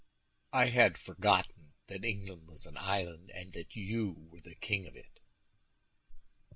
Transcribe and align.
"I 0.51 0.65
had 0.69 0.97
forgotten 0.97 1.73
that 1.85 2.03
England 2.03 2.47
was 2.47 2.65
an 2.65 2.75
island, 2.75 3.29
and 3.35 3.53
that 3.53 3.75
you 3.75 4.29
were 4.31 4.41
the 4.41 4.55
king 4.55 4.87
of 4.87 4.95
it." 4.95 5.19